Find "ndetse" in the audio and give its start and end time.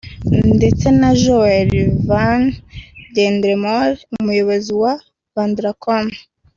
0.57-0.87